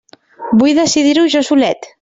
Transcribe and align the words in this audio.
Vull 0.61 0.73
decidir-ho 0.79 1.27
jo 1.37 1.47
solet! 1.51 1.89